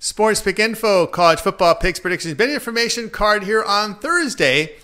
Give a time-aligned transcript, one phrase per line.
[0.00, 4.76] Sports Pick Info, college football picks, predictions, betting information card here on Thursday,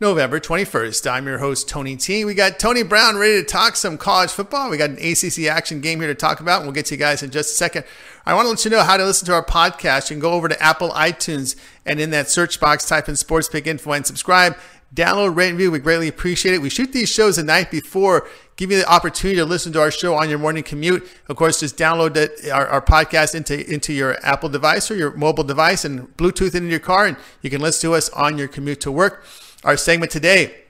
[0.00, 1.10] November 21st.
[1.10, 2.24] I'm your host, Tony T.
[2.24, 4.70] We got Tony Brown ready to talk some college football.
[4.70, 6.98] We got an ACC action game here to talk about, and we'll get to you
[6.98, 7.84] guys in just a second.
[8.24, 10.08] I want to let you know how to listen to our podcast.
[10.08, 13.50] You can go over to Apple iTunes and in that search box, type in Sports
[13.50, 14.56] Pick Info and subscribe.
[14.94, 15.70] Download, rate, and review.
[15.70, 16.62] We greatly appreciate it.
[16.62, 18.26] We shoot these shows the night before,
[18.56, 21.08] give you the opportunity to listen to our show on your morning commute.
[21.28, 25.16] Of course, just download the, our, our, podcast into, into your Apple device or your
[25.16, 28.38] mobile device and Bluetooth it in your car, and you can listen to us on
[28.38, 29.24] your commute to work.
[29.64, 30.62] Our segment today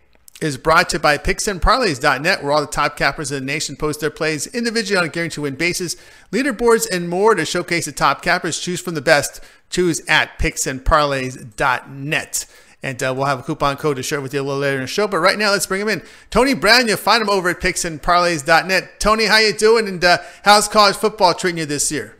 [0.42, 4.00] is brought to you by PicksandParlays.net, where all the top cappers in the nation post
[4.00, 5.96] their plays individually on a guarantee win basis,
[6.32, 8.58] leaderboards, and more to showcase the top cappers.
[8.58, 9.40] Choose from the best.
[9.70, 12.46] Choose at PicksandParlays.net.
[12.82, 14.82] And uh, we'll have a coupon code to share with you a little later in
[14.82, 15.06] the show.
[15.06, 16.02] But right now, let's bring him in.
[16.30, 18.98] Tony Brown, you'll find him over at picksandparlays.net.
[18.98, 19.86] Tony, how you doing?
[19.86, 22.16] And uh, how's college football treating you this year?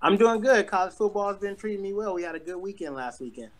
[0.00, 0.66] I'm doing good.
[0.66, 2.14] College football has been treating me well.
[2.14, 3.50] We had a good weekend last weekend.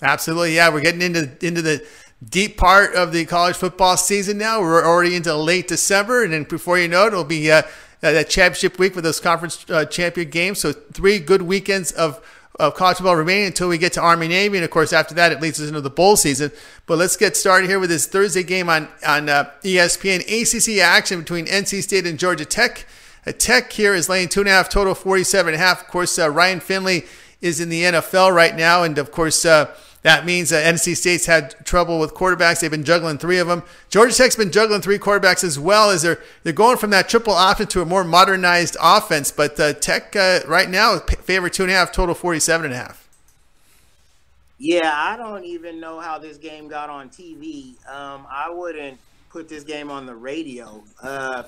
[0.00, 0.68] Absolutely, yeah.
[0.68, 1.86] We're getting into into the
[2.28, 4.60] deep part of the college football season now.
[4.60, 7.62] We're already into late December, and then before you know it, it'll be uh,
[8.00, 10.60] that championship week with those conference uh, champion games.
[10.60, 12.20] So three good weekends of
[12.56, 15.32] of college football remaining until we get to Army Navy, and of course after that
[15.32, 16.50] it leads us into the bowl season.
[16.86, 21.20] But let's get started here with this Thursday game on on uh, ESPN ACC action
[21.20, 22.86] between NC State and Georgia Tech.
[23.24, 25.82] A Tech here is laying two and a half total, 47 and a half.
[25.82, 27.04] Of course, uh, Ryan Finley
[27.40, 29.44] is in the NFL right now, and of course.
[29.44, 32.60] Uh, that means that NC State's had trouble with quarterbacks.
[32.60, 33.62] They've been juggling three of them.
[33.88, 37.32] Georgia Tech's been juggling three quarterbacks as well as they're they're going from that triple
[37.32, 39.30] option to a more modernized offense.
[39.30, 42.76] But uh, Tech uh, right now favor two and a half, total 47 and a
[42.76, 43.08] half.
[44.58, 47.74] Yeah, I don't even know how this game got on TV.
[47.88, 48.98] Um, I wouldn't
[49.30, 50.82] put this game on the radio.
[51.02, 51.44] Uh,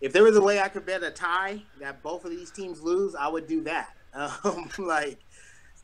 [0.00, 2.82] if there was a way I could bet a tie that both of these teams
[2.82, 3.90] lose, I would do that.
[4.42, 5.18] Um, like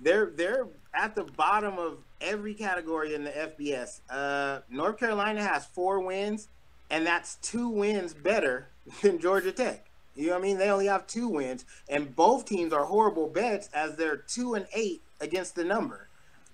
[0.01, 4.01] they're they're at the bottom of every category in the FBS.
[4.09, 6.49] Uh, North Carolina has four wins,
[6.91, 8.69] and that's two wins better
[9.03, 9.87] than Georgia Tech.
[10.17, 10.59] You know what I mean?
[10.59, 14.67] They only have two wins, and both teams are horrible bets as they're two and
[14.73, 16.09] eight against the number.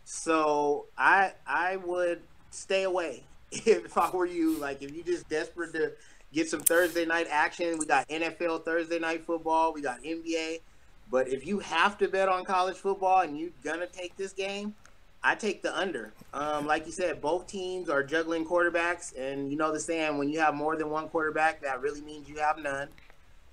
[0.05, 4.57] So I I would stay away if I were you.
[4.57, 5.93] Like if you just desperate to
[6.33, 10.61] get some Thursday night action, we got NFL Thursday night football, we got NBA.
[11.11, 14.75] But if you have to bet on college football and you're gonna take this game,
[15.23, 16.15] I take the under.
[16.33, 20.29] Um, like you said, both teams are juggling quarterbacks, and you know the saying: when
[20.31, 22.89] you have more than one quarterback, that really means you have none.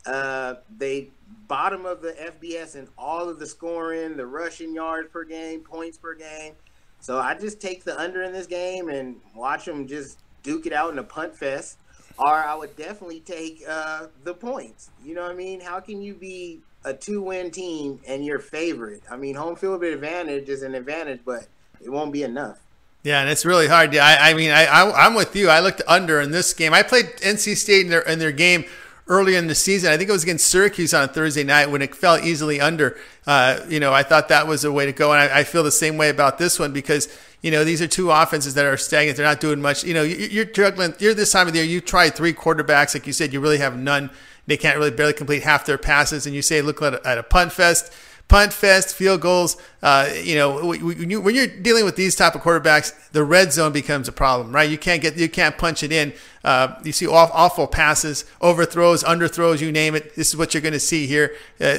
[0.05, 1.09] Uh, they
[1.47, 5.97] bottom of the FBS in all of the scoring, the rushing yards per game, points
[5.97, 6.53] per game.
[6.99, 10.73] So I just take the under in this game and watch them just duke it
[10.73, 11.77] out in a punt fest.
[12.17, 14.89] Or I would definitely take uh, the points.
[15.03, 15.59] You know what I mean?
[15.59, 19.03] How can you be a two-win team and your favorite?
[19.11, 21.47] I mean, home field advantage is an advantage, but
[21.83, 22.59] it won't be enough.
[23.03, 23.95] Yeah, and it's really hard.
[23.95, 25.49] I, I mean, I, I, am with you.
[25.49, 26.73] I looked under in this game.
[26.73, 28.65] I played NC State in their in their game
[29.07, 29.91] earlier in the season.
[29.91, 32.97] I think it was against Syracuse on a Thursday night when it fell easily under.
[33.25, 35.63] Uh, you know, I thought that was a way to go, and I, I, feel
[35.63, 37.07] the same way about this one because
[37.41, 39.17] you know these are two offenses that are stagnant.
[39.17, 39.83] They're not doing much.
[39.83, 40.95] You know, you're juggling.
[40.99, 41.67] You're this time of the year.
[41.67, 43.31] You tried three quarterbacks, like you said.
[43.31, 44.09] You really have none.
[44.47, 47.17] They can't really barely complete half their passes, and you say, look at a, at
[47.17, 47.93] a punt fest
[48.27, 49.57] punt fest, field goals.
[49.81, 53.53] Uh, you know, when, you, when you're dealing with these type of quarterbacks, the red
[53.53, 54.69] zone becomes a problem, right?
[54.69, 56.13] You can't get, you can't punch it in.
[56.43, 60.15] Uh, you see awful passes, overthrows, underthrows, you name it.
[60.15, 61.35] This is what you're going to see here.
[61.59, 61.77] Uh,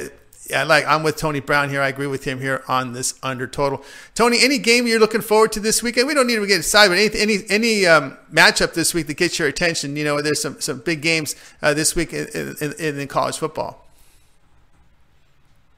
[0.55, 1.81] I like I'm with Tony Brown here.
[1.81, 3.83] I agree with him here on this under total.
[4.15, 6.07] Tony, any game you're looking forward to this weekend?
[6.07, 9.17] We don't need to get excited, but any any any um, matchup this week that
[9.17, 9.95] gets your attention.
[9.95, 13.85] You know, there's some some big games uh, this week in, in, in college football.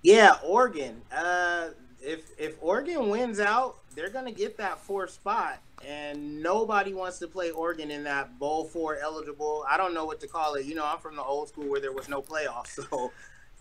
[0.04, 1.02] Yeah, Oregon.
[1.16, 1.70] Uh,
[2.02, 7.28] if if Oregon wins out, they're gonna get that fourth spot, and nobody wants to
[7.28, 9.66] play Oregon in that Bowl Four eligible.
[9.70, 10.66] I don't know what to call it.
[10.66, 13.12] You know, I'm from the old school where there was no playoffs, so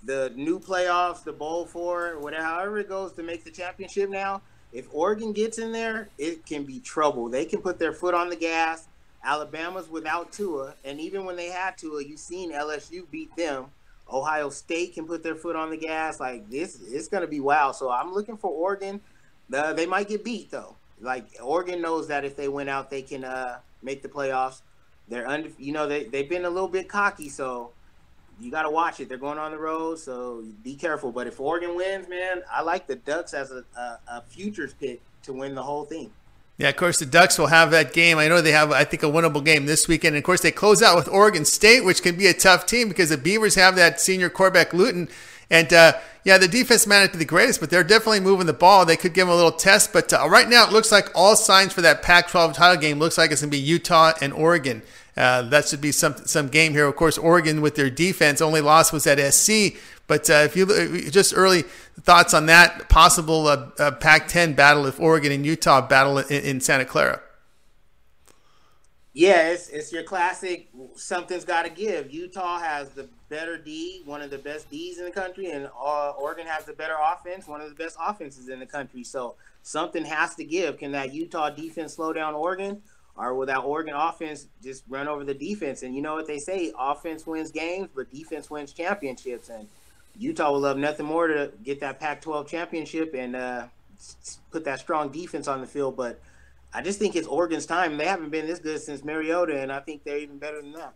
[0.04, 4.42] the new playoffs, the Bowl Four, whatever, however it goes to make the championship now.
[4.72, 7.28] If Oregon gets in there, it can be trouble.
[7.28, 8.86] They can put their foot on the gas.
[9.24, 13.66] Alabama's without Tua, and even when they had Tua, you've seen LSU beat them
[14.12, 16.20] Ohio State can put their foot on the gas.
[16.20, 17.76] Like this, it's going to be wild.
[17.76, 19.00] So I'm looking for Oregon.
[19.52, 20.76] Uh, they might get beat though.
[21.00, 24.62] Like Oregon knows that if they win out, they can uh, make the playoffs.
[25.08, 27.70] They're under, you know, they they've been a little bit cocky, so
[28.40, 29.08] you got to watch it.
[29.08, 31.12] They're going on the road, so be careful.
[31.12, 35.00] But if Oregon wins, man, I like the Ducks as a, a, a futures pick
[35.24, 36.10] to win the whole thing.
[36.58, 38.18] Yeah, of course, the Ducks will have that game.
[38.18, 40.14] I know they have, I think, a winnable game this weekend.
[40.14, 42.88] And of course, they close out with Oregon State, which can be a tough team
[42.88, 45.08] because the Beavers have that senior quarterback, Luton.
[45.50, 48.52] And uh, yeah, the defense might not be the greatest, but they're definitely moving the
[48.52, 48.84] ball.
[48.84, 49.92] They could give them a little test.
[49.92, 52.98] But uh, right now, it looks like all signs for that Pac 12 title game
[52.98, 54.82] looks like it's going to be Utah and Oregon.
[55.20, 56.86] Uh, that should be some some game here.
[56.86, 59.76] Of course, Oregon with their defense only loss was at SC,
[60.06, 61.64] but uh, if you just early
[62.00, 66.60] thoughts on that possible uh, uh, Pac-10 battle if Oregon and Utah battle in, in
[66.62, 67.20] Santa Clara.
[69.12, 70.68] Yeah, it's, it's your classic.
[70.94, 72.10] Something's got to give.
[72.10, 76.12] Utah has the better D, one of the best Ds in the country, and uh,
[76.12, 79.04] Oregon has the better offense, one of the best offenses in the country.
[79.04, 80.78] So something has to give.
[80.78, 82.80] Can that Utah defense slow down Oregon?
[83.20, 85.82] Or will that Oregon offense just run over the defense?
[85.82, 89.50] And you know what they say: offense wins games, but defense wins championships.
[89.50, 89.68] And
[90.18, 93.66] Utah will love nothing more to get that Pac-12 championship and uh,
[94.50, 95.96] put that strong defense on the field.
[95.96, 96.20] But
[96.72, 97.98] I just think it's Oregon's time.
[97.98, 100.94] They haven't been this good since Mariota, and I think they're even better than that.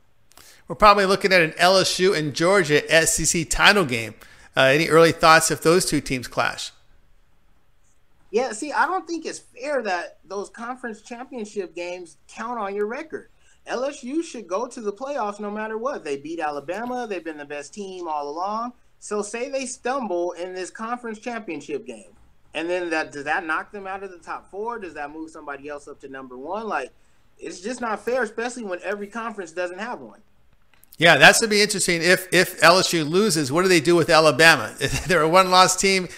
[0.67, 4.15] We're probably looking at an LSU and Georgia SEC title game.
[4.57, 6.73] Uh, any early thoughts if those two teams clash?
[8.35, 12.87] Yeah, see, I don't think it's fair that those conference championship games count on your
[12.87, 13.29] record.
[13.71, 16.03] LSU should go to the playoffs no matter what.
[16.03, 17.07] They beat Alabama.
[17.09, 18.73] They've been the best team all along.
[18.99, 22.11] So say they stumble in this conference championship game,
[22.55, 24.81] and then that does that knock them out of the top four?
[24.81, 26.67] Does that move somebody else up to number one?
[26.67, 26.91] Like,
[27.39, 30.23] it's just not fair, especially when every conference doesn't have one.
[30.99, 32.03] Yeah, that's to be interesting.
[32.03, 34.75] If if LSU loses, what do they do with Alabama?
[35.07, 36.09] They're a one loss team.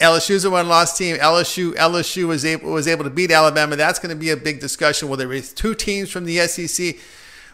[0.00, 1.16] LSU's a one loss team.
[1.16, 3.76] LSU LSU was able was able to beat Alabama.
[3.76, 5.08] That's going to be a big discussion.
[5.08, 6.96] Will there be two teams from the SEC?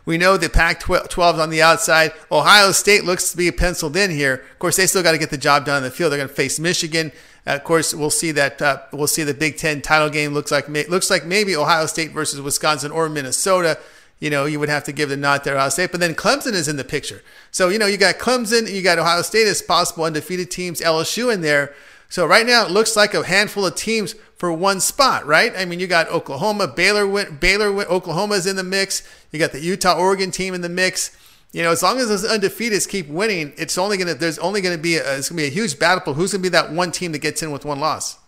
[0.04, 2.12] We know the Pac 12 is on the outside.
[2.30, 4.44] Ohio State looks to be penciled in here.
[4.50, 6.10] Of course, they still got to get the job done on the field.
[6.10, 7.12] They're going to face Michigan.
[7.46, 8.60] Uh, of course, we'll see that.
[8.60, 10.34] Uh, we'll see the Big Ten title game.
[10.34, 13.78] Looks like looks like maybe Ohio State versus Wisconsin or Minnesota.
[14.18, 16.52] You know, you would have to give the nod to Ohio State, but then Clemson
[16.52, 17.22] is in the picture.
[17.50, 21.32] So you know, you got Clemson, you got Ohio State as possible undefeated teams, LSU
[21.32, 21.74] in there.
[22.12, 25.50] So right now it looks like a handful of teams for one spot, right?
[25.56, 29.02] I mean, you got Oklahoma, Baylor, went, Baylor, went, Oklahoma's in the mix.
[29.30, 31.16] You got the Utah, Oregon team in the mix.
[31.52, 34.12] You know, as long as those undefeateds keep winning, it's only gonna.
[34.12, 36.70] There's only gonna be a, it's gonna be a huge battle who's gonna be that
[36.70, 38.18] one team that gets in with one loss.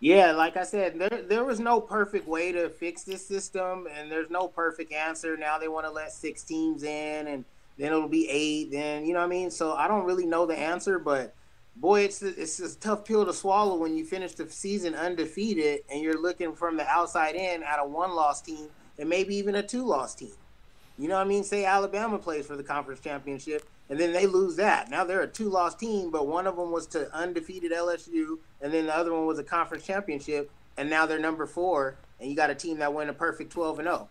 [0.00, 4.10] Yeah, like I said, there there was no perfect way to fix this system, and
[4.10, 5.36] there's no perfect answer.
[5.36, 7.44] Now they want to let six teams in, and
[7.78, 8.72] then it'll be eight.
[8.72, 9.48] Then you know what I mean.
[9.52, 11.36] So I don't really know the answer, but
[11.76, 15.80] boy, it's a, it's a tough pill to swallow when you finish the season undefeated
[15.90, 19.54] and you're looking from the outside in at a one loss team and maybe even
[19.54, 20.32] a two loss team.
[20.98, 21.44] You know what I mean?
[21.44, 24.90] Say Alabama plays for the conference championship and then they lose that.
[24.90, 28.72] Now they're a two loss team, but one of them was to undefeated LSU and
[28.72, 32.36] then the other one was a conference championship and now they're number four and you
[32.36, 34.08] got a team that went a perfect 12 and 0.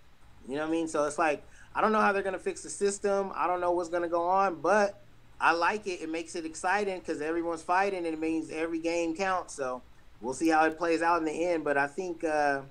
[0.48, 0.88] You know what I mean?
[0.88, 1.44] So it's like,
[1.74, 3.32] I don't know how they're going to fix the system.
[3.36, 5.01] I don't know what's going to go on, but
[5.42, 6.02] I like it.
[6.02, 9.56] It makes it exciting because everyone's fighting, and it means every game counts.
[9.56, 9.82] So
[10.22, 11.64] we'll see how it plays out in the end.
[11.64, 12.62] But I think uh,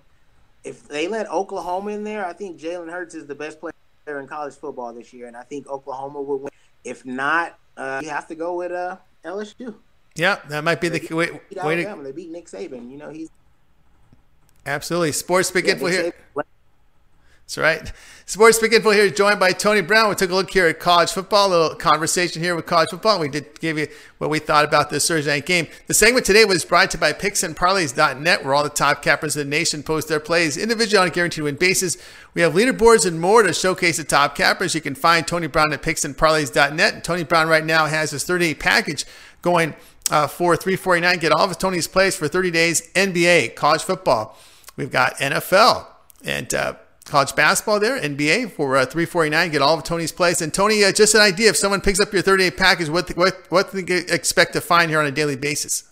[0.62, 3.72] if they let Oklahoma in there, I think Jalen Hurts is the best player
[4.06, 6.50] in college football this year, and I think Oklahoma will win.
[6.84, 9.74] If not, uh, you have to go with uh, LSU.
[10.14, 12.00] Yeah, that might be they the way, way to.
[12.02, 12.90] They beat Nick Saban.
[12.90, 13.30] You know he's
[14.64, 16.12] absolutely sports big yeah, info here.
[17.50, 17.92] That's right.
[18.26, 20.08] Sports Pick Info here, joined by Tony Brown.
[20.08, 23.18] We took a look here at college football, a little conversation here with college football.
[23.18, 23.88] We did give you
[24.18, 25.66] what we thought about this Thursday night game.
[25.88, 29.50] The segment today was brought to you by PicksandParlays.net, where all the top cappers in
[29.50, 31.96] the nation post their plays individually on guaranteed win basis.
[32.34, 34.76] We have leaderboards and more to showcase the top cappers.
[34.76, 36.94] You can find Tony Brown at PicksandParlays.net.
[36.94, 39.04] And Tony Brown right now has his 30 package
[39.42, 39.74] going
[40.12, 44.38] uh, for 349 Get all of Tony's plays for 30 days NBA, college football.
[44.76, 45.88] We've got NFL
[46.24, 46.74] and uh,
[47.10, 49.50] college basketball there, NBA for uh, 349.
[49.50, 50.40] Get all of Tony's plays.
[50.40, 53.10] And Tony, uh, just an idea: if someone picks up your thirty eight package, what
[53.16, 55.84] what what do they expect to find here on a daily basis?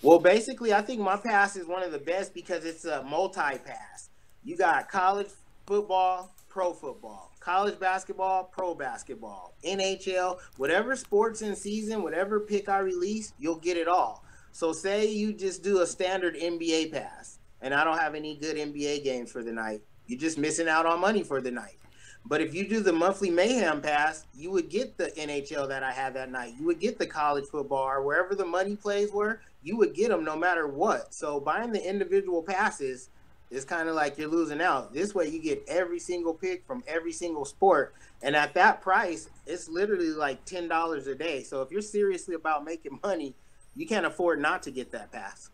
[0.00, 3.58] Well, basically, I think my pass is one of the best because it's a multi
[3.58, 4.08] pass.
[4.44, 5.28] You got college
[5.66, 12.78] football, pro football, college basketball, pro basketball, NHL, whatever sports in season, whatever pick I
[12.78, 14.22] release, you'll get it all.
[14.52, 18.56] So, say you just do a standard NBA pass and I don't have any good
[18.56, 21.78] NBA games for the night, you're just missing out on money for the night.
[22.24, 25.92] But if you do the monthly mayhem pass, you would get the NHL that I
[25.92, 26.54] had that night.
[26.58, 30.10] You would get the college football or wherever the money plays were, you would get
[30.10, 31.14] them no matter what.
[31.14, 33.08] So buying the individual passes
[33.50, 34.92] is kind of like you're losing out.
[34.92, 37.94] This way you get every single pick from every single sport.
[38.22, 41.42] And at that price, it's literally like $10 a day.
[41.42, 43.34] So if you're seriously about making money,
[43.74, 45.50] you can't afford not to get that pass.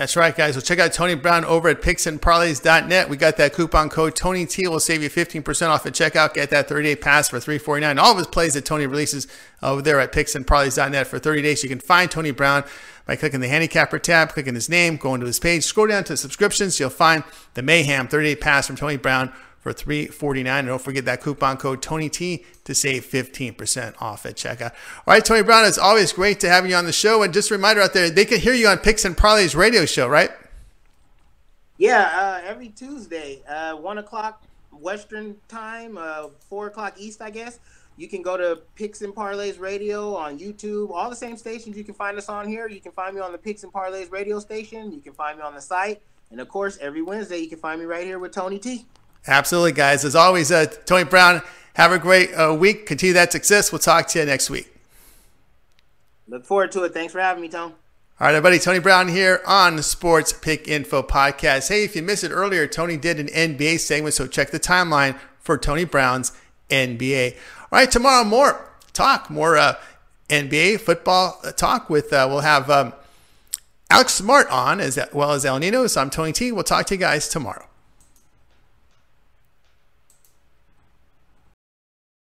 [0.00, 0.54] That's right, guys.
[0.54, 3.10] So check out Tony Brown over at picksandparlays.net.
[3.10, 6.32] We got that coupon code Tony T will save you 15% off at checkout.
[6.32, 7.98] Get that 30 day pass for 349.
[7.98, 9.26] All of his plays that Tony releases
[9.62, 11.62] over there at picksandparlays.net for 30 days.
[11.62, 12.64] You can find Tony Brown
[13.04, 16.16] by clicking the handicapper tab, clicking his name, going to his page, scroll down to
[16.16, 16.80] subscriptions.
[16.80, 19.30] You'll find the Mayhem 30 day pass from Tony Brown
[19.60, 20.58] for 349.
[20.58, 24.72] And don't forget that coupon code Tony T to save 15% off at checkout.
[25.06, 27.22] All right, Tony Brown, it's always great to have you on the show.
[27.22, 29.84] And just a reminder out there, they can hear you on Picks and Parlays radio
[29.84, 30.30] show, right?
[31.76, 37.58] Yeah, uh, every Tuesday, uh, 1 o'clock Western time, uh, 4 o'clock East, I guess.
[37.96, 41.84] You can go to Picks and Parlays Radio on YouTube, all the same stations you
[41.84, 42.66] can find us on here.
[42.66, 44.90] You can find me on the Picks and Parlays radio station.
[44.90, 46.00] You can find me on the site.
[46.30, 48.86] And of course, every Wednesday, you can find me right here with Tony T.
[49.26, 50.04] Absolutely, guys.
[50.04, 51.42] As always, uh, Tony Brown,
[51.74, 52.86] have a great uh, week.
[52.86, 53.72] Continue that success.
[53.72, 54.74] We'll talk to you next week.
[56.28, 56.94] Look forward to it.
[56.94, 57.74] Thanks for having me, Tony.
[58.20, 58.58] All right, everybody.
[58.58, 61.68] Tony Brown here on the Sports Pick Info Podcast.
[61.68, 65.18] Hey, if you missed it earlier, Tony did an NBA segment, so check the timeline
[65.38, 66.32] for Tony Brown's
[66.68, 67.34] NBA.
[67.34, 69.76] All right, tomorrow more talk, more uh,
[70.28, 72.12] NBA football talk with.
[72.12, 72.92] Uh, we'll have um,
[73.88, 75.86] Alex Smart on as well as El Nino.
[75.86, 76.52] So I'm Tony T.
[76.52, 77.69] We'll talk to you guys tomorrow.